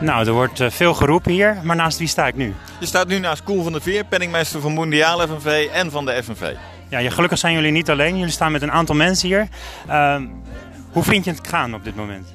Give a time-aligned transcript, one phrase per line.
[0.00, 2.54] Nou, er wordt eh, veel geroepen hier, maar naast wie sta ik nu?
[2.80, 6.22] Je staat nu naast Koen van der Veer, penningmeester van Mondiaal FNV en van de
[6.22, 6.52] FNV.
[6.88, 8.18] Ja, ja, gelukkig zijn jullie niet alleen.
[8.18, 9.48] Jullie staan met een aantal mensen hier.
[9.88, 10.26] Ehm,
[10.92, 12.34] hoe vind je het gaan op dit moment?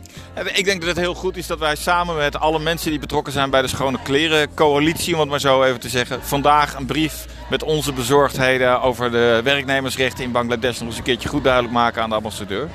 [0.54, 3.34] Ik denk dat het heel goed is dat wij samen met alle mensen die betrokken
[3.34, 6.86] zijn bij de Schone Kleren Coalitie, om het maar zo even te zeggen, vandaag een
[6.86, 11.74] brief met onze bezorgdheden over de werknemersrechten in Bangladesh nog eens een keertje goed duidelijk
[11.74, 12.70] maken aan de ambassadeur.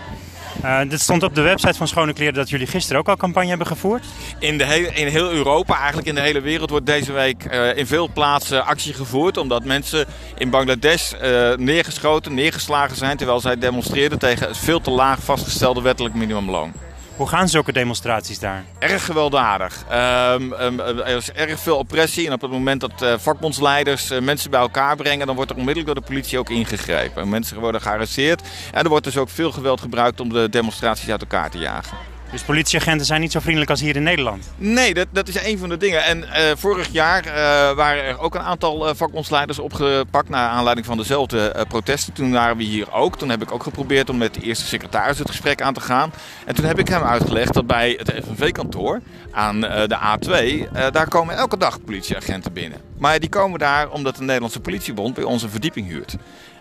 [0.63, 3.49] Eh, dit stond op de website van Schone Kleren dat jullie gisteren ook al campagne
[3.49, 4.05] hebben gevoerd.
[4.39, 7.77] In, de hele, in heel Europa, eigenlijk in de hele wereld, wordt deze week eh,
[7.77, 9.37] in veel plaatsen actie gevoerd.
[9.37, 10.07] Omdat mensen
[10.39, 15.83] in Bangladesh eh, neergeschoten, neergeslagen zijn terwijl zij demonstreerden tegen het veel te laag vastgestelde
[15.83, 16.73] wettelijk minimumloon.
[17.19, 18.65] Hoe gaan zulke demonstraties daar?
[18.79, 19.85] Erg gewelddadig.
[19.89, 22.27] Ehm, ehm, er is erg veel oppressie.
[22.27, 25.57] En op het moment dat eh, vakbondsleiders eh, mensen bij elkaar brengen, dan wordt er
[25.57, 27.29] onmiddellijk door de politie ook ingegrepen.
[27.29, 28.43] Mensen worden gearresteerd.
[28.73, 32.18] En er wordt dus ook veel geweld gebruikt om de demonstraties uit elkaar te jagen.
[32.31, 34.51] Dus politieagenten zijn niet zo vriendelijk als hier in Nederland.
[34.57, 36.05] Nee, dat, dat is een van de dingen.
[36.05, 37.33] En eh, vorig jaar eh,
[37.77, 42.13] waren er ook een aantal eh, vakbondsleiders opgepakt naar aanleiding van dezelfde protesten.
[42.13, 43.19] Toen waren we hier ook.
[43.19, 46.13] Toen heb ik ook geprobeerd om met de eerste secretaris het gesprek aan te gaan.
[46.45, 49.01] En toen heb ik hem uitgelegd dat bij het FNV-kantoor
[49.31, 50.31] aan de A2,
[50.73, 52.81] eh, daar komen elke dag politieagenten binnen.
[52.99, 56.17] Maar die komen daar omdat de Nederlandse politiebond bij ons verdieping huurt.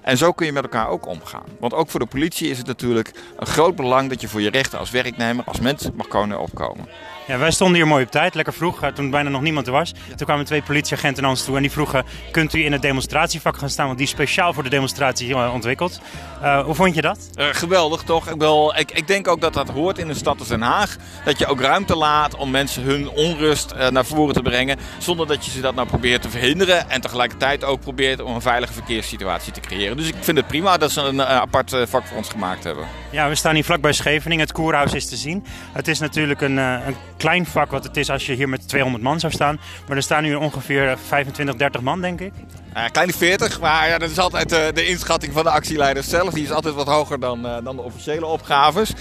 [0.07, 1.43] En zo kun je met elkaar ook omgaan.
[1.59, 4.49] Want ook voor de politie is het natuurlijk een groot belang dat je voor je
[4.49, 6.87] rechten als werknemer, als mens mag kunnen opkomen.
[7.27, 9.73] Ja, wij stonden hier mooi op tijd, lekker vroeg, eh, toen bijna nog niemand er
[9.73, 9.93] was.
[10.15, 12.05] Toen kwamen twee politieagenten naar ons toe en die vroegen...
[12.31, 15.53] kunt u in het demonstratievak gaan staan, want die is speciaal voor de demonstratie eh,
[15.53, 15.99] ontwikkeld.
[16.41, 17.29] Eh, hoe vond je dat?
[17.35, 18.29] Geweldig toch?
[18.29, 20.95] Ik, wil, ik, ik denk ook dat dat hoort in een stad als Den Haag.
[21.25, 24.77] Dat je ook ruimte laat om mensen hun onrust naar voren te brengen.
[24.97, 26.89] Zonder dat je ze dat nou probeert te verhinderen.
[26.89, 29.97] En tegelijkertijd ook probeert om een veilige verkeerssituatie te creëren.
[29.97, 32.85] Dus ik vind het prima dat ze een apart vak voor ons gemaakt hebben.
[33.09, 34.45] Ja, we staan hier vlakbij Scheveningen.
[34.45, 35.45] Het koerhuis is te zien.
[35.71, 39.03] Het is natuurlijk een, een klein vak wat het is als je hier met 200
[39.03, 39.59] man zou staan.
[39.87, 42.31] Maar er staan nu ongeveer eh, 25, 30 man, denk ik.
[42.77, 46.33] Uh, kleine 40, maar ja, dat is altijd eh, de inschatting van de actieleiders zelf.
[46.33, 48.93] Die is altijd wat hoger dan, eh, dan de officiële opgaves.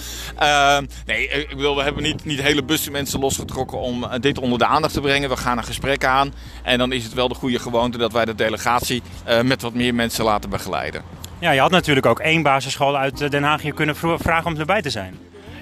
[0.42, 4.58] Uh, nee, ik bedoel, we hebben niet, niet hele bussen mensen losgetrokken om dit onder
[4.58, 5.28] de aandacht te brengen.
[5.28, 6.34] We gaan een gesprek aan.
[6.62, 9.02] En dan is het wel de goede gewoonte dat wij de delegatie
[9.42, 11.02] met wat meer mensen laten begeleiden.
[11.38, 14.82] Ja, je had natuurlijk ook één basisschool uit Den Haag hier kunnen vragen om erbij
[14.82, 15.18] te zijn.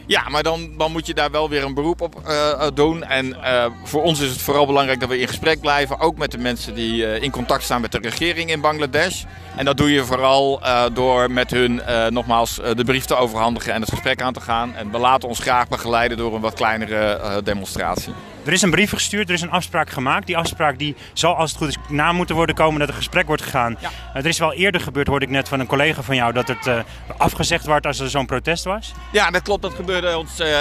[0.06, 3.04] Ja, maar dan, dan moet je daar wel weer een beroep op uh, doen.
[3.04, 6.00] En uh, voor ons is het vooral belangrijk dat we in gesprek blijven.
[6.00, 9.25] Ook met de mensen die in contact staan met de regering in Bangladesh.
[9.56, 10.60] En dat doe je vooral
[10.93, 14.75] door met hun nogmaals de brief te overhandigen en het gesprek aan te gaan.
[14.75, 18.12] En we laten ons graag begeleiden door een wat kleinere demonstratie.
[18.44, 20.27] Er is een brief gestuurd, er is een afspraak gemaakt.
[20.27, 23.27] Die afspraak die zal als het goed is na moeten worden komen dat er gesprek
[23.27, 23.77] wordt gegaan.
[23.81, 23.91] Ja.
[24.15, 26.66] er is wel eerder gebeurd, hoorde ik net van een collega van jou, dat het
[26.66, 26.78] uh,
[27.16, 28.93] afgezegd wordt als er zo'n protest was.
[29.12, 29.62] Ja, dat klopt.
[29.62, 30.59] Dat gebeurde ons uh,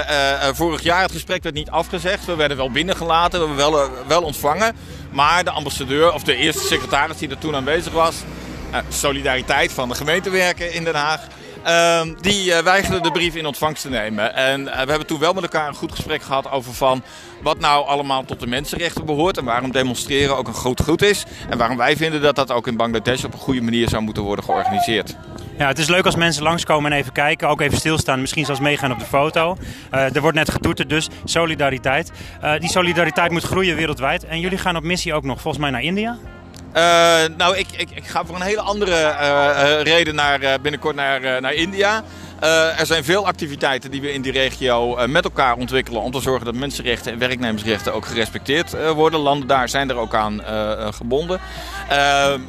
[0.53, 1.01] vorig jaar.
[1.01, 2.25] Het gesprek werd niet afgezegd.
[2.25, 4.75] We werden wel binnengelaten, we werden wel, wel ontvangen.
[5.11, 8.23] Maar de ambassadeur, of de eerste secretaris die er toen aanwezig was,
[8.89, 11.21] solidariteit van de gemeentewerken in Den Haag.
[11.65, 14.35] Uh, die uh, de brief in ontvangst te nemen.
[14.35, 17.03] En uh, we hebben toen wel met elkaar een goed gesprek gehad over van
[17.41, 19.37] wat nou allemaal tot de mensenrechten behoort.
[19.37, 21.23] En waarom demonstreren ook een groot goed is.
[21.49, 24.23] En waarom wij vinden dat dat ook in Bangladesh op een goede manier zou moeten
[24.23, 25.15] worden georganiseerd.
[25.57, 27.47] Ja, het is leuk als mensen langskomen en even kijken.
[27.47, 29.57] Ook even stilstaan, misschien zelfs meegaan op de foto.
[29.93, 32.11] Uh, er wordt net getoeterd, dus solidariteit.
[32.59, 34.25] die solidariteit moet groeien wereldwijd.
[34.25, 36.17] En jullie gaan op missie ook nog volgens mij naar India?
[36.75, 36.79] Uh,
[37.37, 41.53] nou, ik, ik, ik, ga voor een hele andere uh, reden naar, binnenkort naar, naar
[41.53, 42.03] India.
[42.77, 46.45] er zijn veel activiteiten die we in die regio met elkaar ontwikkelen om te zorgen
[46.45, 49.19] dat mensenrechten en werknemersrechten ook gerespecteerd worden.
[49.19, 50.41] Landen daar zijn er ook aan
[50.93, 51.39] gebonden.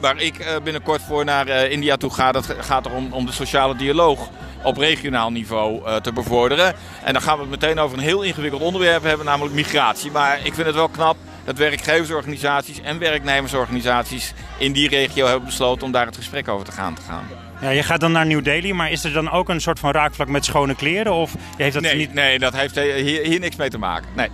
[0.01, 4.29] waar ik binnenkort voor naar India toe ga, dat gaat er om, de sociale dialoog
[4.63, 6.75] op regionaal niveau te bevorderen.
[7.03, 10.11] En dan gaan we het meteen over een heel ingewikkeld onderwerp hebben, namelijk migratie.
[10.11, 15.87] Maar ik vind het wel knap dat werkgeversorganisaties en werknemersorganisaties in die regio hebben besloten
[15.87, 16.95] om daar het gesprek over te gaan.
[16.95, 17.25] Te gaan.
[17.61, 19.91] Ja, je gaat dan naar New Delhi, maar is er dan ook een soort van
[19.91, 21.13] raakvlak met schone kleren?
[21.13, 22.15] Of heeft dat nee, niet...
[22.15, 24.09] nee, dat heeft hier, hier niks mee te maken.
[24.17, 24.29] Nee.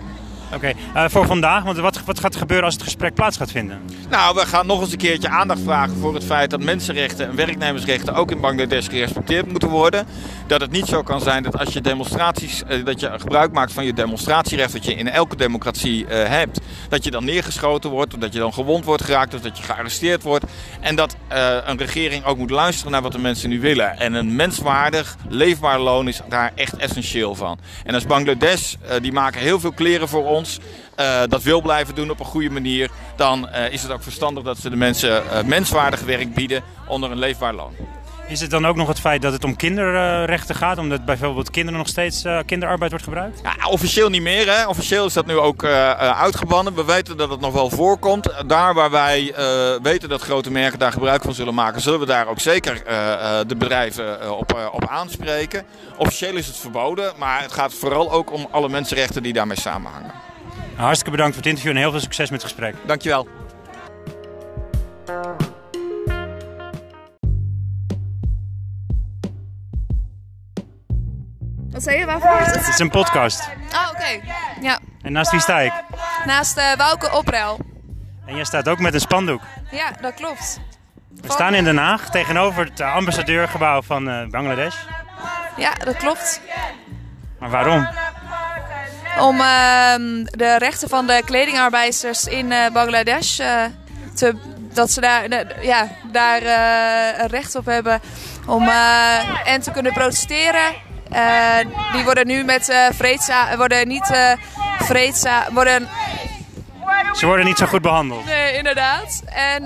[0.54, 3.50] Oké, uh, voor vandaag, want wat, wat gaat er gebeuren als het gesprek plaats gaat
[3.50, 3.80] vinden?
[4.08, 7.36] Nou, we gaan nog eens een keertje aandacht vragen voor het feit dat mensenrechten en
[7.36, 10.06] werknemersrechten ook in Bangladesh gerespecteerd moeten worden.
[10.46, 13.72] Dat het niet zo kan zijn dat als je demonstraties, uh, dat je gebruik maakt
[13.72, 18.14] van je demonstratierecht dat je in elke democratie uh, hebt, dat je dan neergeschoten wordt,
[18.14, 20.44] of dat je dan gewond wordt geraakt, of dat je gearresteerd wordt.
[20.80, 21.16] En dat
[21.64, 23.98] een regering ook moet luisteren naar wat de mensen nu willen.
[23.98, 27.58] En een menswaardig, leefbaar loon is daar echt essentieel van.
[27.84, 30.39] En als Bangladesh, die maken heel veel kleren voor ons.
[30.48, 34.44] Uh, dat wil blijven doen op een goede manier, dan uh, is het ook verstandig
[34.44, 37.72] dat ze de mensen uh, menswaardig werk bieden onder een leefbaar loon.
[38.28, 40.78] Is het dan ook nog het feit dat het om kinderrechten gaat?
[40.78, 43.40] Omdat bijvoorbeeld kinderen nog steeds uh, kinderarbeid wordt gebruikt?
[43.42, 44.46] Ja, officieel niet meer.
[44.46, 44.66] Hè.
[44.66, 46.74] Officieel is dat nu ook uh, uitgebannen.
[46.74, 48.32] We weten dat het nog wel voorkomt.
[48.46, 52.06] Daar waar wij uh, weten dat grote merken daar gebruik van zullen maken, zullen we
[52.06, 52.82] daar ook zeker
[53.46, 55.64] de bedrijven op, op aanspreken.
[55.96, 60.29] Officieel is het verboden, maar het gaat vooral ook om alle mensenrechten die daarmee samenhangen.
[60.80, 62.74] Hartstikke bedankt voor het interview en heel veel succes met het gesprek.
[62.86, 63.28] Dankjewel.
[71.70, 72.06] Wat zei je?
[72.06, 72.56] Waarvoor is het?
[72.56, 73.48] Het is een podcast.
[73.72, 74.20] Ah, oké.
[74.60, 74.78] Ja.
[75.02, 75.72] En naast wie sta ik?
[76.24, 77.58] Naast uh, Wouke Oprel.
[78.26, 79.42] En jij staat ook met een spandoek.
[79.70, 80.60] Ja, dat klopt.
[81.20, 84.76] We staan in Den Haag tegenover het ambassadeurgebouw van uh, Bangladesh.
[85.56, 86.40] Ja, dat klopt.
[87.38, 87.88] Maar waarom?
[89.18, 93.36] Om uh, de rechten van de kledingarbeiders in uh, Bangladesh
[94.14, 94.34] te,
[94.72, 95.24] dat ze daar,
[95.62, 96.42] ja, daar
[97.26, 98.00] recht op hebben
[98.46, 98.68] om
[99.44, 100.74] en te kunnen protesteren
[101.92, 104.36] die worden nu met vreedzaam, worden niet
[104.78, 105.88] vreedzaam, worden...
[107.12, 108.24] Ze worden niet zo goed behandeld.
[108.24, 109.22] Nee, inderdaad.
[109.26, 109.64] En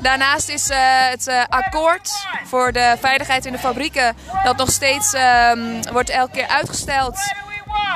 [0.00, 0.70] daarnaast is
[1.10, 6.48] het akkoord voor de veiligheid in de fabrieken, dat nog steeds um, wordt elke keer
[6.48, 7.18] uitgesteld.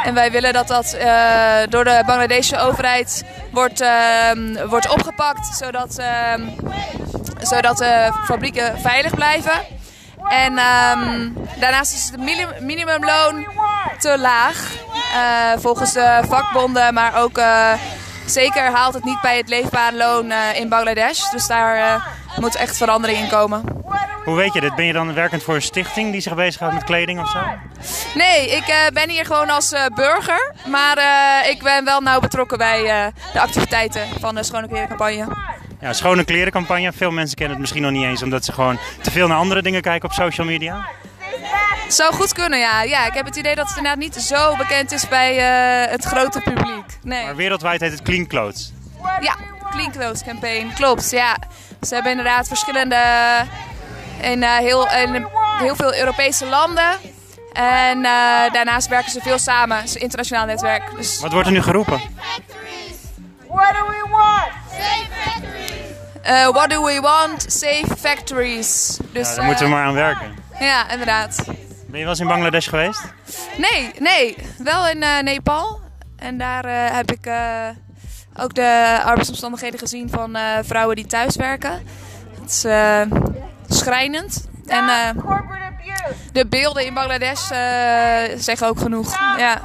[0.03, 0.97] En wij willen dat dat
[1.69, 4.31] door de Bangladesische overheid wordt, uh,
[4.67, 6.35] wordt opgepakt, zodat, uh,
[7.41, 9.53] zodat de fabrieken veilig blijven.
[10.29, 12.21] En um, daarnaast is het
[12.61, 13.47] minimumloon
[13.99, 14.73] te laag.
[15.15, 17.73] Uh, volgens de vakbonden, maar ook uh,
[18.27, 21.31] zeker haalt het niet bij het leefbare loon uh, in Bangladesh.
[21.31, 22.03] Dus daar
[22.41, 23.74] moet echt verandering in komen.
[24.25, 24.75] Hoe weet je dit?
[24.75, 27.39] Ben je dan werkend voor een stichting die zich bezighoudt met kleding of zo?
[28.15, 30.55] Nee, ik ben hier gewoon als burger.
[30.67, 30.99] Maar
[31.49, 35.27] ik ben wel nauw betrokken bij de activiteiten van de Schone Klerencampagne
[35.85, 36.93] ja, schone klerencampagne.
[36.93, 39.63] Veel mensen kennen het misschien nog niet eens omdat ze gewoon te veel naar andere
[39.63, 40.89] dingen kijken op social media.
[41.89, 42.83] Zou goed kunnen, ja.
[42.83, 43.07] ja.
[43.07, 45.35] Ik heb het idee dat het inderdaad niet zo bekend is bij
[45.91, 46.85] het grote publiek.
[47.03, 47.25] Nee.
[47.25, 48.73] Maar wereldwijd heet het Clean Clothes.
[49.21, 49.37] Ja,
[49.71, 51.11] Clean Clothes Campaign, klopt.
[51.11, 51.37] Ja.
[51.81, 52.97] Ze hebben inderdaad verschillende
[54.21, 55.27] in, uh, heel, in
[55.59, 56.91] heel veel Europese landen.
[57.53, 58.05] En uh,
[58.53, 59.77] daarnaast werken ze veel samen.
[59.77, 60.97] Het is een internationaal netwerk.
[60.97, 61.21] Dus...
[61.21, 62.01] Wat wordt er nu geroepen?
[63.49, 64.53] What do we want?
[64.71, 65.13] Safe
[66.29, 67.45] Uh, what do we want?
[67.49, 68.99] Safe factories.
[69.13, 70.35] Dus, ja, daar moeten we maar aan werken.
[70.61, 71.45] Ja, inderdaad.
[71.47, 73.03] Ben je wel eens in Bangladesh geweest?
[73.57, 74.37] Nee, nee.
[74.59, 75.81] Wel in uh, Nepal.
[76.17, 77.29] En daar uh, heb ik
[78.37, 81.83] ook de arbeidsomstandigheden gezien van vrouwen die thuis werken.
[82.41, 82.65] Het is
[83.75, 84.49] schrijnend.
[84.67, 84.85] En
[86.33, 87.47] de beelden in Bangladesh
[88.45, 89.19] zeggen ook genoeg.
[89.39, 89.61] Ja.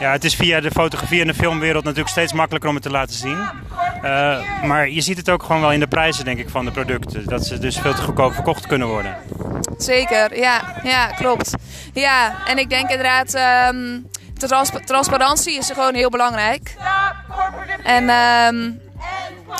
[0.00, 2.90] ja, het is via de fotografie en de filmwereld natuurlijk steeds makkelijker om het te
[2.90, 3.38] laten zien.
[4.04, 6.70] Uh, maar je ziet het ook gewoon wel in de prijzen, denk ik, van de
[6.70, 7.24] producten.
[7.24, 9.16] Dat ze dus veel te goedkoop verkocht kunnen worden.
[9.76, 11.54] Zeker, ja, ja klopt.
[11.92, 13.34] Ja, en ik denk inderdaad,
[13.74, 16.76] um, trans transparantie is gewoon heel belangrijk.
[17.82, 18.80] En, um,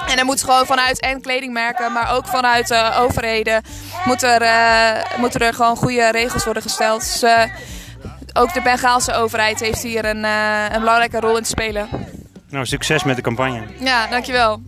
[0.07, 3.63] en er moet gewoon vanuit en kledingmerken, maar ook vanuit uh, overheden,
[4.05, 7.01] moet er, uh, moeten er gewoon goede regels worden gesteld.
[7.01, 7.43] Dus, uh,
[8.33, 10.25] ook de Bengaalse overheid heeft hier een,
[10.75, 11.89] een belangrijke rol in te spelen.
[12.49, 13.63] Nou, succes met de campagne.
[13.79, 14.63] Ja, dankjewel.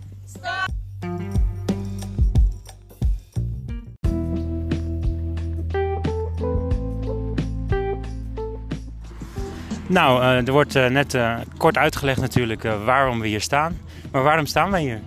[9.87, 11.17] Nou, er wordt net
[11.57, 13.79] kort uitgelegd natuurlijk waarom we hier staan.
[14.11, 15.01] Maar waarom staan wij hier?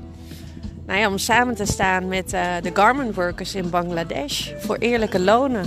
[0.88, 2.30] Nou ja, om samen te staan met
[2.62, 5.66] de garment workers in Bangladesh voor eerlijke lonen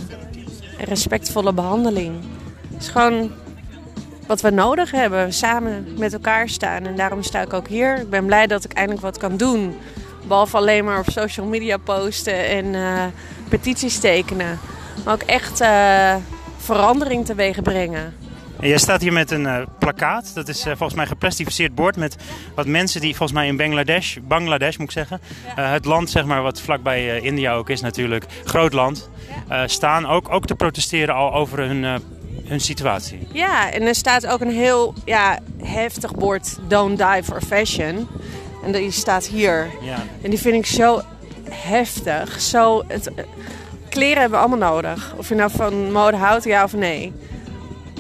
[0.78, 2.16] en respectvolle behandeling.
[2.74, 3.32] Het is gewoon
[4.28, 5.34] wat we nodig hebben.
[5.34, 6.86] Samen met elkaar staan.
[6.86, 7.98] En daarom sta ik ook hier.
[7.98, 9.76] Ik ben blij dat ik eindelijk wat kan doen.
[10.28, 13.04] Behalve alleen maar op social media posten en uh,
[13.50, 14.60] petities tekenen.
[15.06, 16.16] Maar ook echt uh,
[16.58, 18.14] verandering teweeg brengen.
[18.60, 20.32] En jij staat hier met een uh, plakkaat.
[20.34, 22.16] Dat is uh, volgens mij een geplastificeerd bord met
[22.56, 25.22] wat mensen die volgens mij in Bangladesh, Bangladesh moet ik zeggen,
[25.60, 29.10] uh, het land zeg maar wat vlakbij India ook is natuurlijk, groot land,
[29.66, 32.02] staan ook, ook te protesteren al over hun
[32.52, 33.28] hun situatie.
[33.32, 38.08] Ja, en er staat ook een heel ja, heftig bord Don't Die for Fashion.
[38.64, 39.70] En die staat hier.
[39.82, 39.98] Ja.
[40.22, 41.02] En die vind ik zo
[41.50, 42.42] heftig.
[42.42, 43.12] Zo, het,
[43.90, 45.14] kleren hebben we allemaal nodig.
[45.18, 47.14] Of je nou van mode houdt, ja of nee.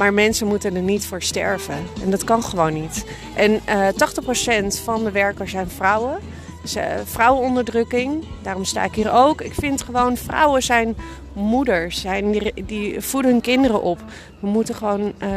[0.01, 1.75] Maar mensen moeten er niet voor sterven.
[2.03, 3.05] En dat kan gewoon niet.
[3.35, 3.95] En uh, eh,
[4.73, 6.19] 80% van de werkers zijn vrouwen.
[6.61, 8.23] Dus, uh, vrouwenonderdrukking.
[8.41, 9.41] Daarom sta ik hier ook.
[9.41, 10.95] Ik vind gewoon vrouwen zijn
[11.33, 13.99] moeders zijn, die, die voeden hun kinderen op.
[14.39, 15.29] We moeten gewoon uh,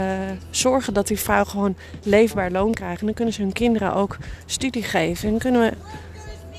[0.50, 2.98] zorgen dat die vrouwen gewoon leefbaar loon krijgen.
[2.98, 4.16] En dan kunnen ze hun kinderen ook
[4.46, 5.28] studie geven.
[5.28, 5.72] En kunnen we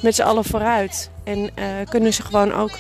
[0.02, 1.10] met z'n allen vooruit.
[1.24, 1.50] En
[1.90, 2.72] kunnen ze gewoon ook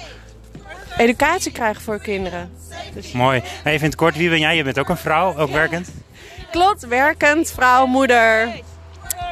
[0.98, 2.52] educatie krijgen voor kinderen.
[2.94, 3.12] Dus...
[3.12, 3.44] Mooi.
[3.64, 4.56] Even in het kort, wie ben jij?
[4.56, 5.90] Je bent ook een vrouw, ook werkend?
[6.52, 8.48] Klopt, werkend, vrouw, moeder.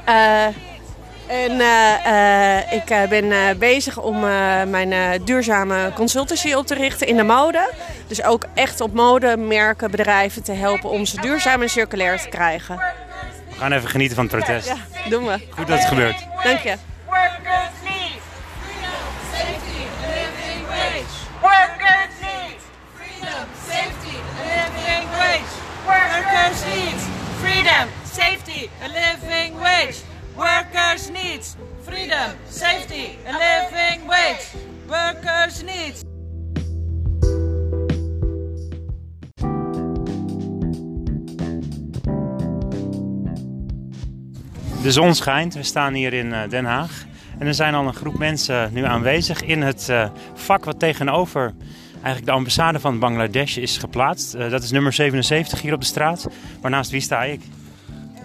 [0.09, 0.45] Uh,
[1.27, 4.19] en uh, ik ben bezig om
[4.69, 7.69] mijn duurzame consultancy op te richten in de mode.
[8.07, 12.75] Dus ook echt op modemerken, bedrijven te helpen om ze duurzaam en circulair te krijgen.
[13.49, 14.67] We gaan even genieten van het protest.
[14.67, 15.39] Ja, doen we.
[15.49, 16.25] Goed dat het gebeurt.
[16.43, 16.75] Dank je.
[28.81, 30.01] A living wage.
[30.35, 31.45] Workers need
[31.81, 34.45] freedom, safety, a living wage.
[34.87, 36.03] Workers need.
[44.81, 47.05] De zon schijnt, we staan hier in eh, Den Haag.
[47.39, 51.53] En er zijn al een groep mensen nu aanwezig in het eh, vak wat tegenover
[51.93, 54.35] eigenlijk de ambassade van Bangladesh is geplaatst.
[54.35, 56.27] Uh, dat is nummer 77 hier op de straat.
[56.61, 57.41] Waarnaast wie sta ik?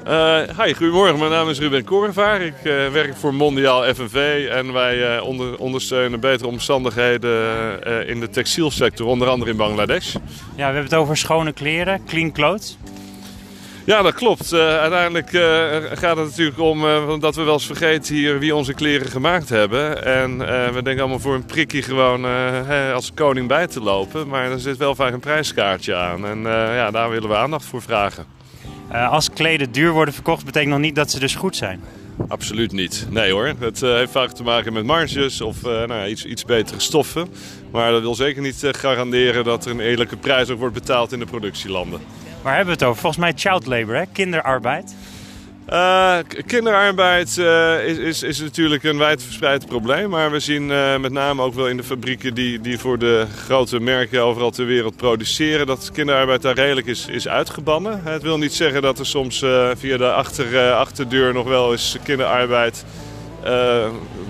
[0.08, 1.18] Uh, hi, goedemorgen.
[1.18, 2.40] Mijn naam is Ruben Korenvaar.
[2.40, 9.06] Ik uh, werk voor Mondiaal FNV en wij onder, ondersteunen betere omstandigheden in de textielsector,
[9.06, 10.12] onder andere in Bangladesh.
[10.12, 10.20] Ja,
[10.54, 12.78] we hebben het over schone kleren, clean clothes.
[13.84, 14.52] Ja, dat klopt.
[14.52, 15.30] Uiteindelijk
[15.98, 16.80] gaat het natuurlijk om
[17.20, 20.04] dat we wel eens vergeten hier wie onze kleren gemaakt hebben.
[20.04, 20.38] En
[20.74, 22.24] we denken allemaal voor een prikkie gewoon
[22.94, 24.28] als koning bij te lopen.
[24.28, 26.26] Maar er zit wel vaak een prijskaartje aan.
[26.26, 26.42] En
[26.74, 28.37] ja, daar willen we aandacht voor vragen.
[28.92, 31.80] Als kleden duur worden verkocht, betekent nog niet dat ze dus goed zijn?
[32.28, 33.06] Absoluut niet.
[33.10, 33.54] Nee hoor.
[33.58, 37.28] Het heeft vaak te maken met marges of nou, iets, iets betere stoffen.
[37.70, 41.18] Maar dat wil zeker niet garanderen dat er een eerlijke prijs ook wordt betaald in
[41.18, 42.00] de productielanden.
[42.42, 43.00] Waar hebben we het over?
[43.00, 44.04] Volgens mij child labor, hè?
[44.12, 44.94] kinderarbeid.
[45.72, 50.10] Uh, kinderarbeid uh, is, is, is natuurlijk een wijdverspreid probleem.
[50.10, 53.26] Maar we zien uh, met name ook wel in de fabrieken die, die voor de
[53.44, 55.66] grote merken overal ter wereld produceren...
[55.66, 58.00] dat kinderarbeid daar redelijk is, is uitgebannen.
[58.04, 59.38] Het wil niet zeggen dat er soms
[59.76, 62.84] via de achter, achterdeur nog wel eens kinderarbeid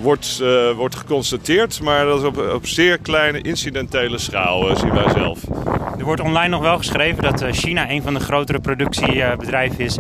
[0.01, 0.43] wordt,
[0.77, 1.81] wordt geconstateerd.
[1.81, 5.41] Maar dat is op, op zeer kleine incidentele schaal, zien wij zelf.
[5.99, 9.97] Er wordt online nog wel geschreven dat eh, China een van de grotere productiebedrijven is.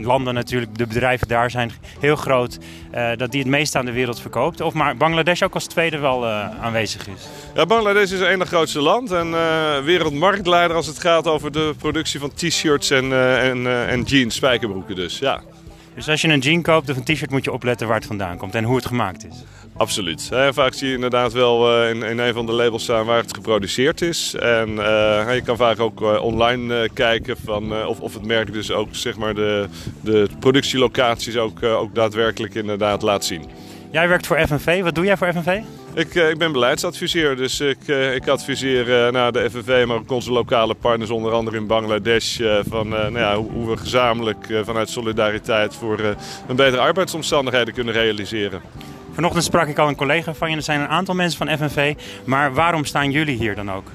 [0.00, 2.58] Landen natuurlijk, de bedrijven daar zijn heel groot.
[2.90, 4.60] Eh, dat die het meeste aan de wereld verkoopt.
[4.60, 7.28] Of maar Bangladesh ook als tweede wel eh, aanwezig is.
[7.54, 9.10] Ja, Bangladesh is het ene grootste land.
[9.10, 9.30] En
[9.84, 15.18] wereldmarktleider als het gaat over de productie van t-shirts en, en, en jeans, spijkerbroeken dus.
[15.18, 15.40] Ja.
[15.94, 18.36] Dus als je een jean koopt of een t-shirt moet je opletten waar het vandaan
[18.36, 19.44] komt en hoe het gemaakt is.
[19.76, 20.28] Absoluut.
[20.50, 24.00] vaak zie je inderdaad wel in, in, een van de labels staan waar het geproduceerd
[24.00, 24.34] is.
[24.34, 24.70] En
[25.34, 29.34] je kan vaak ook online kijken van, of, of het merk dus ook zeg maar,
[29.34, 29.68] de,
[30.00, 33.44] de productielocaties ook, ook daadwerkelijk inderdaad laat zien.
[33.94, 34.82] Jij werkt voor FNV.
[34.82, 35.60] Wat doe jij voor FNV?
[35.94, 40.74] Ik, ik ben beleidsadviseur, dus ik, ik adviseer naar de FNV, maar ook onze lokale
[40.74, 45.98] partners, onder andere in Bangladesh, van nou ja, hoe we gezamenlijk vanuit solidariteit voor
[46.48, 48.60] een betere arbeidsomstandigheden kunnen realiseren.
[49.12, 50.56] Vanochtend sprak ik al een collega van je.
[50.56, 51.94] Er zijn een aantal mensen van FNV.
[52.24, 53.86] Maar waarom staan jullie hier dan ook?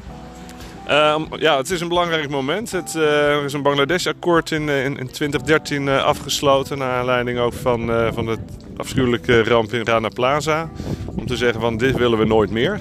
[1.40, 2.72] Ja, het is een belangrijk moment.
[2.72, 6.78] Het, uh, er is een Bangladesh-akkoord in, in, in, 2013 uh, afgesloten.
[6.78, 8.38] Naar aanleiding ook van, uh, van de
[8.80, 10.70] afschuwelijke ramp in Rana Plaza.
[11.16, 12.80] Om te zeggen van dit willen we nooit meer.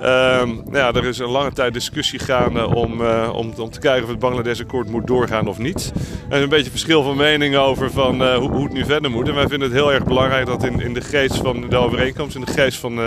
[0.00, 3.02] Ehm, ja, er is een lange tijd discussie gaande om,
[3.32, 5.92] om, om te kijken of het Bangladesh-akkoord moet doorgaan of niet.
[6.28, 9.28] Er is een beetje verschil van mening over van, hoe, hoe, het nu verder moet.
[9.28, 12.34] En wij vinden het heel erg belangrijk dat in, in de geest van de overeenkomst,
[12.34, 13.00] in de geest van,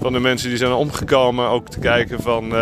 [0.00, 2.54] van de mensen die zijn omgekomen, ook te kijken van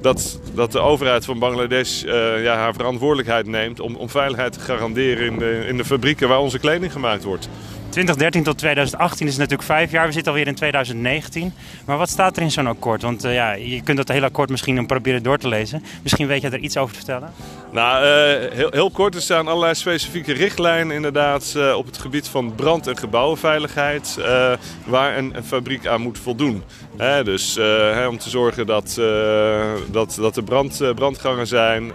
[0.00, 2.02] dat, dat de overheid van Bangladesh
[2.42, 6.40] ja, haar verantwoordelijkheid neemt om, om veiligheid te garanderen in de, in de fabrieken waar
[6.40, 7.48] onze kleding gemaakt wordt.
[7.92, 10.06] 2013 tot 2018 is natuurlijk vijf jaar.
[10.06, 11.52] We zitten alweer in 2019.
[11.84, 13.02] Maar wat staat er in zo'n akkoord?
[13.02, 15.84] Want uh, ja, je kunt dat hele akkoord misschien proberen door te lezen.
[16.02, 17.32] Misschien weet je er iets over te vertellen?
[17.72, 19.14] Nou, uh, heel, heel, kort.
[19.14, 24.18] Er staan allerlei specifieke richtlijnen inderdaad uh, op het gebied van brand- en gebouwenveiligheid.
[24.86, 26.62] waar een, een, fabriek aan moet voldoen.
[27.24, 27.58] Dus
[28.08, 29.00] om te zorgen dat,
[29.90, 31.92] dat, dat er brand, brandgangen zijn.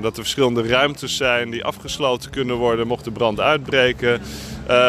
[0.00, 4.20] dat er verschillende ruimtes zijn die afgesloten kunnen worden mocht de brand uitbreken.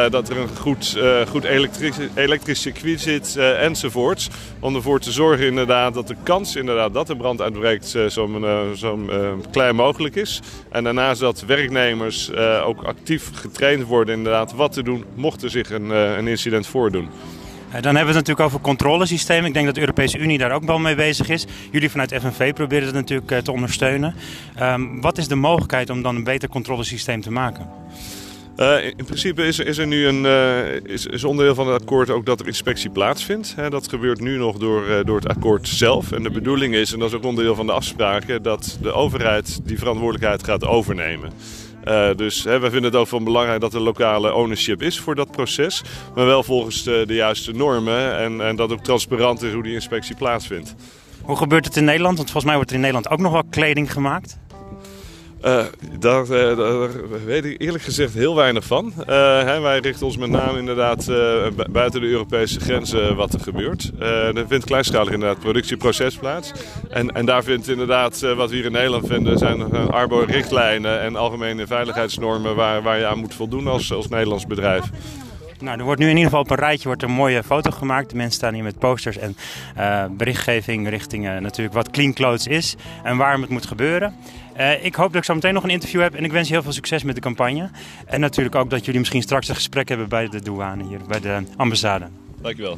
[0.09, 4.29] Dat er een goed, uh, goed elektrisch, elektrisch circuit zit uh, enzovoorts.
[4.59, 8.07] Om ervoor te zorgen inderdaad dat de kans inderdaad dat de brand uitbreekt zo,
[8.75, 8.99] zo
[9.51, 10.41] klein mogelijk is.
[10.71, 12.31] En daarnaast dat werknemers
[12.65, 17.09] ook actief getraind worden inderdaad wat te doen mocht er zich een, een incident voordoen.
[17.71, 19.45] Dan hebben we het natuurlijk over controlesystemen.
[19.45, 21.45] Ik denk dat de Europese Unie daar ook wel mee bezig is.
[21.71, 24.15] Jullie vanuit FNV proberen het natuurlijk te ondersteunen.
[24.61, 27.69] Um, wat is de mogelijkheid om dan een beter controlesysteem te maken?
[28.57, 32.25] Uh, in principe is, is er nu een uh, is, onderdeel van het akkoord ook
[32.25, 33.55] dat er inspectie plaatsvindt.
[33.69, 36.11] Dat gebeurt nu nog door, uh, door het akkoord zelf.
[36.11, 39.59] En de bedoeling is, en dat is ook onderdeel van de afspraken, dat de overheid
[39.63, 41.31] die verantwoordelijkheid gaat overnemen.
[42.15, 45.31] dus hè, wij vinden het ook van belangrijk dat er lokale ownership is voor dat
[45.31, 45.81] proces.
[46.15, 49.73] Maar wel volgens de, de juiste normen en, en dat ook transparant is hoe die
[49.73, 50.75] inspectie plaatsvindt.
[51.21, 52.17] Hoe gebeurt het in Nederland?
[52.17, 54.37] Want volgens mij wordt er in Nederland ook nog wel kleding gemaakt.
[55.45, 55.65] Uh,
[55.99, 56.89] daar, uh, daar,
[57.25, 58.93] weet ik eerlijk gezegd heel weinig van.
[58.99, 59.05] Uh,
[59.43, 61.05] hè, wij richten ons met name inderdaad
[61.71, 63.91] buiten de Europese grenzen wat er gebeurt.
[63.99, 66.51] er vindt kleinschalig inderdaad productieproces plaats.
[66.89, 71.67] En, en daar vindt inderdaad wat we hier in Nederland vinden zijn Arbo-richtlijnen en algemene
[71.67, 74.89] veiligheidsnormen waar, waar je aan moet voldoen als, als Nederlands bedrijf.
[75.59, 78.09] Nou, er wordt nu in ieder geval op een rijtje wordt een mooie foto gemaakt.
[78.09, 79.35] De mensen staan hier met posters en
[79.77, 84.15] uh, berichtgeving richting natuurlijk wat Clean Clothes is en waarom het moet gebeuren.
[84.57, 86.53] Uh, ik hoop dat ik zo meteen nog een interview heb en ik wens je
[86.53, 87.69] heel veel succes met de campagne.
[88.05, 91.19] En natuurlijk ook dat jullie misschien straks een gesprek hebben bij de douane hier, bij
[91.19, 92.07] de ambassade.
[92.41, 92.77] Dankjewel.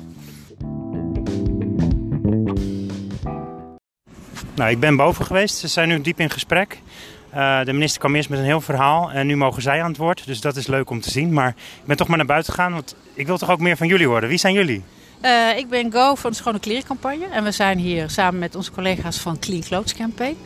[4.55, 5.57] Nou, ik ben boven geweest.
[5.57, 6.81] Ze zijn nu diep in gesprek.
[7.35, 9.97] Uh, de minister kwam eerst met een heel verhaal en nu mogen zij aan het
[9.97, 10.25] woord.
[10.25, 11.33] Dus dat is leuk om te zien.
[11.33, 13.87] Maar ik ben toch maar naar buiten gegaan, want ik wil toch ook meer van
[13.87, 14.29] jullie horen.
[14.29, 14.83] Wie zijn jullie?
[15.25, 17.25] Uh, ik ben Go van de Schone Klerencampagne.
[17.25, 20.37] En we zijn hier samen met onze collega's van Clean Clothes Campaign.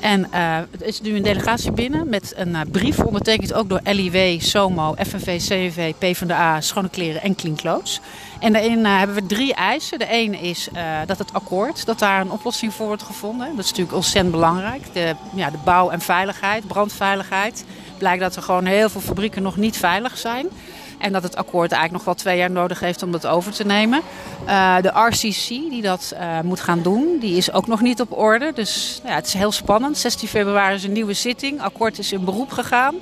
[0.00, 4.40] En er is nu een delegatie binnen met een uh, brief ondertekend ook door LIW,
[4.40, 8.00] SOMO, FNV, CNV, PvdA, Schone Kleren en Clean Clothes.
[8.40, 9.98] En daarin hebben we drie eisen.
[9.98, 10.68] De ene is
[11.06, 13.48] dat het akkoord, dat daar een oplossing voor wordt gevonden.
[13.48, 14.82] Dat is natuurlijk ontzettend belangrijk.
[14.92, 17.64] De, ja, de bouw en veiligheid, brandveiligheid.
[17.98, 20.46] Blijkt dat er gewoon heel veel fabrieken nog niet veilig zijn.
[20.98, 23.64] En dat het akkoord eigenlijk nog wel twee jaar nodig heeft om dat over te
[23.64, 24.02] nemen.
[24.46, 28.18] Uh, de RCC die dat uh, moet gaan doen, die is ook nog niet op
[28.18, 28.52] orde.
[28.54, 29.98] Dus ja, het is heel spannend.
[29.98, 31.60] 16 februari is een nieuwe zitting.
[31.60, 32.94] Akkoord is in beroep gegaan.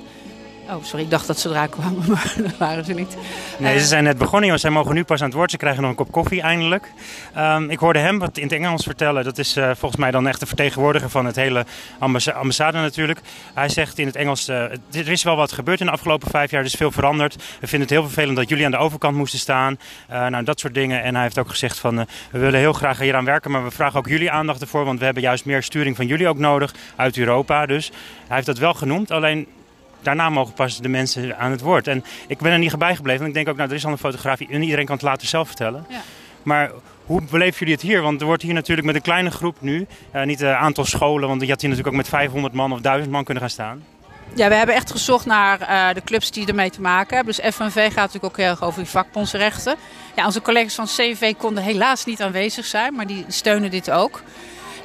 [0.69, 3.17] Oh, sorry, ik dacht dat ze eruit kwamen, maar dat waren ze niet.
[3.57, 4.61] Nee, ze zijn net begonnen, jongens.
[4.61, 5.51] Zij mogen nu pas aan het woord.
[5.51, 6.91] Ze krijgen nog een kop koffie eindelijk.
[7.37, 9.23] Um, ik hoorde hem wat in het Engels vertellen.
[9.23, 11.65] Dat is uh, volgens mij dan echt de vertegenwoordiger van het hele
[11.99, 13.19] ambassade, ambassade natuurlijk.
[13.53, 14.55] Hij zegt in het Engels, uh,
[14.91, 16.59] er is wel wat gebeurd in de afgelopen vijf jaar.
[16.59, 17.35] Er is veel veranderd.
[17.35, 19.79] We vinden het heel vervelend dat jullie aan de overkant moesten staan.
[20.11, 21.03] Uh, nou, dat soort dingen.
[21.03, 21.95] En hij heeft ook gezegd van,
[22.31, 23.51] we willen heel graag hier aan werken.
[23.51, 24.85] Maar we vragen ook jullie aandacht ervoor.
[24.85, 26.73] Want we hebben juist meer sturing van jullie ook nodig.
[26.95, 27.91] Uit Europa dus.
[28.27, 29.11] Hij heeft dat wel genoemd.
[29.11, 29.47] Alleen
[30.01, 31.87] daarna mogen pas de mensen aan het woord.
[31.87, 33.21] En ik ben er niet bij gebleven.
[33.21, 35.27] En ik denk ook, nou, er is al een fotografie en iedereen kan het later
[35.27, 35.85] zelf vertellen.
[35.89, 36.01] Ja.
[36.43, 36.71] Maar
[37.05, 38.01] hoe beleven jullie het hier?
[38.01, 41.27] Want er wordt hier natuurlijk met een kleine groep nu, uh, niet een aantal scholen,
[41.27, 43.83] want je had hier natuurlijk ook met 500 man of 1000 man kunnen gaan staan.
[44.33, 47.35] Ja, we hebben echt gezocht naar uh, de clubs die ermee te maken hebben.
[47.35, 49.75] Dus FNV gaat natuurlijk ook heel erg over die vakbondsrechten.
[50.15, 54.21] Ja, onze collega's van CV konden helaas niet aanwezig zijn, maar die steunen dit ook.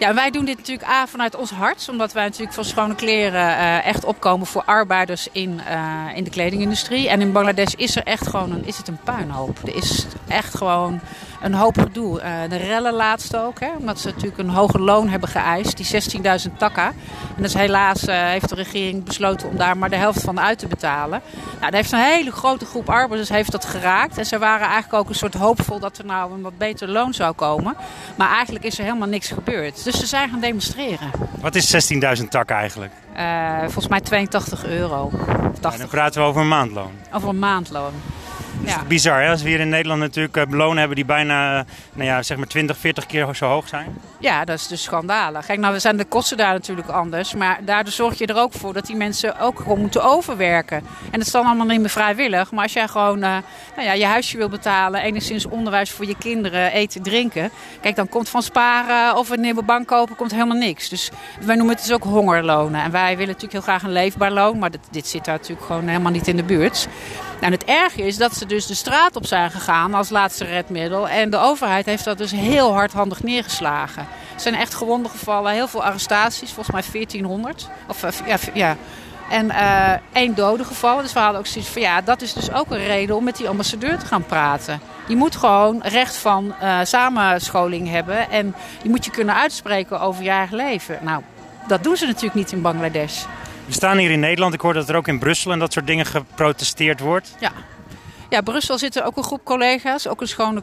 [0.02, 1.88] Ja, wij doen dit natuurlijk A vanuit ons hart.
[1.90, 6.30] Omdat wij natuurlijk van schone kleren uh, echt opkomen voor arbeiders in, uh, in de
[6.30, 7.08] kledingindustrie.
[7.08, 9.58] En in Bangladesh is er echt gewoon is het een puinhoop.
[9.62, 11.00] Er is echt gewoon
[11.42, 12.20] een hoop gedoe.
[12.20, 16.20] Uh, de rellen laatst ook, hè, omdat ze natuurlijk een hoger loon hebben geëist, die
[16.48, 16.92] 16.000 takka.
[17.36, 20.58] En dus helaas uh, heeft de regering besloten om daar maar de helft van uit
[20.58, 21.20] te betalen.
[21.58, 24.18] Nou, daar heeft een hele grote groep arbeiders heeft dat geraakt.
[24.18, 27.14] En ze waren eigenlijk ook een soort hoopvol dat er nou een wat beter loon
[27.14, 27.76] zou komen.
[28.16, 29.84] Maar eigenlijk is er helemaal niks gebeurd.
[29.84, 31.10] Dus ze zijn gaan demonstreren.
[31.40, 32.92] Wat is 16.000 takka eigenlijk?
[33.16, 35.10] Uh, volgens mij 82 euro.
[35.60, 35.72] 80.
[35.72, 36.92] Ja, dan praten we over een maandloon.
[37.12, 37.92] Over een maandloon.
[38.64, 38.76] Ja.
[38.76, 39.30] is bizar hè?
[39.30, 42.36] als we hier in Nederland natuurlijk uh, lonen hebben die bijna uh, nou ja, zeg
[42.36, 43.98] maar 20, 40 keer zo hoog zijn.
[44.18, 45.46] Ja, dat is dus schandalig.
[45.46, 47.34] Kijk, nou, we zijn de kosten daar natuurlijk anders.
[47.34, 50.76] Maar daardoor zorg je er ook voor dat die mensen ook gewoon moeten overwerken.
[50.76, 52.50] En dat is dan allemaal niet meer vrijwillig.
[52.50, 53.36] Maar als jij gewoon uh,
[53.76, 57.50] nou ja, je huisje wil betalen, enigszins onderwijs voor je kinderen, eten, drinken.
[57.80, 60.88] Kijk, dan komt van sparen of een nieuwe bank kopen, komt helemaal niks.
[60.88, 62.82] Dus wij noemen het dus ook hongerlonen.
[62.82, 64.58] En wij willen natuurlijk heel graag een leefbaar loon.
[64.58, 66.88] Maar dit, dit zit daar natuurlijk gewoon helemaal niet in de buurt.
[67.42, 71.08] Nou, het erge is dat ze dus de straat op zijn gegaan als laatste redmiddel.
[71.08, 74.02] En de overheid heeft dat dus heel hardhandig neergeslagen.
[74.34, 77.68] Er zijn echt gewonden gevallen, heel veel arrestaties, volgens mij 1400.
[77.88, 78.76] Of, ja, ja.
[79.30, 81.02] En uh, één dode gevallen.
[81.02, 83.36] Dus we hadden ook zoiets van ja, dat is dus ook een reden om met
[83.36, 84.80] die ambassadeur te gaan praten.
[85.08, 88.30] Je moet gewoon recht van uh, samenscholing hebben.
[88.30, 90.98] En je moet je kunnen uitspreken over je eigen leven.
[91.00, 91.22] Nou,
[91.68, 93.24] dat doen ze natuurlijk niet in Bangladesh.
[93.72, 94.54] We staan hier in Nederland.
[94.54, 97.34] Ik hoor dat er ook in Brussel en dat soort dingen geprotesteerd wordt.
[97.40, 97.52] Ja.
[98.30, 100.08] Ja, Brussel zit er ook een groep collega's.
[100.08, 100.62] Ook een schone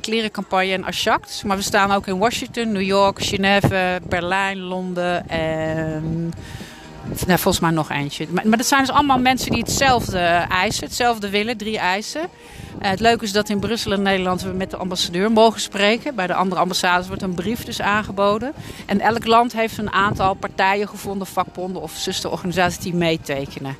[0.00, 1.42] klerencampagne en Asjact.
[1.46, 6.32] Maar we staan ook in Washington, New York, Genève, Berlijn, Londen en...
[7.08, 8.26] Nou, volgens mij nog eentje.
[8.30, 12.20] Maar, maar dat zijn dus allemaal mensen die hetzelfde eisen, hetzelfde willen, drie eisen.
[12.82, 16.14] Uh, het leuke is dat in Brussel en Nederland we met de ambassadeur mogen spreken.
[16.14, 18.52] Bij de andere ambassades wordt een brief dus aangeboden.
[18.86, 23.76] En elk land heeft een aantal partijen gevonden, vakbonden of zusterorganisaties die meetekenen.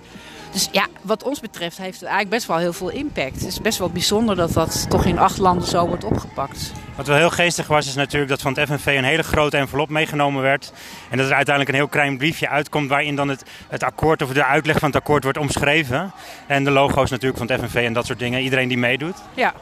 [0.54, 3.34] Dus ja, wat ons betreft heeft het eigenlijk best wel heel veel impact.
[3.34, 6.72] Het is best wel bijzonder dat dat toch in acht landen zo wordt opgepakt.
[6.96, 9.88] Wat wel heel geestig was, is natuurlijk dat van het FNV een hele grote envelop
[9.88, 10.72] meegenomen werd.
[11.10, 14.32] En dat er uiteindelijk een heel klein briefje uitkomt waarin dan het, het akkoord of
[14.32, 16.12] de uitleg van het akkoord wordt omschreven.
[16.46, 18.42] En de logo's natuurlijk van het FNV en dat soort dingen.
[18.42, 19.16] Iedereen die meedoet.
[19.34, 19.54] Ja,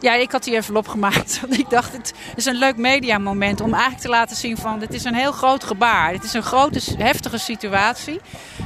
[0.00, 1.38] ja, ik had die envelop gemaakt.
[1.40, 4.78] Want ik dacht, het is een leuk mediamoment om eigenlijk te laten zien van...
[4.78, 6.12] dit is een heel groot gebaar.
[6.12, 8.20] Dit is een grote, heftige situatie.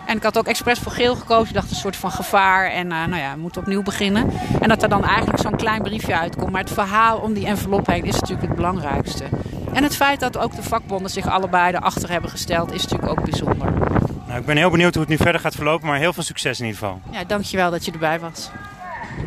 [0.06, 1.48] En ik had ook expres voor geel gekozen.
[1.48, 2.70] Ik dacht, een soort van gevaar.
[2.70, 4.30] En uh, nou ja, we moeten opnieuw beginnen.
[4.60, 6.50] En dat er dan eigenlijk zo'n klein briefje uitkomt.
[6.50, 9.24] Maar het verhaal om die envelop heen is natuurlijk het belangrijkste.
[9.72, 12.72] En het feit dat ook de vakbonden zich allebei erachter hebben gesteld...
[12.72, 13.72] is natuurlijk ook bijzonder.
[14.26, 15.86] Nou, ik ben heel benieuwd hoe het nu verder gaat verlopen.
[15.86, 17.00] Maar heel veel succes in ieder geval.
[17.10, 18.50] Ja, dankjewel dat je erbij was.